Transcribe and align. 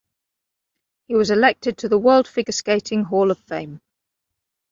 He 1.05 1.13
was 1.13 1.29
elected 1.29 1.77
to 1.77 1.87
the 1.87 1.99
World 1.99 2.27
Figure 2.27 2.51
Skating 2.51 3.03
Hall 3.03 3.29
of 3.29 3.37
Fame. 3.37 3.79